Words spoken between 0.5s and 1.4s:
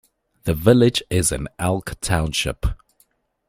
village is